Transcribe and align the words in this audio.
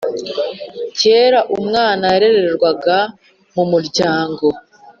Kera 0.99 1.39
umwana 1.57 2.03
yarererwaga 2.13 2.97
mu 3.53 3.63
muryango 3.71 4.45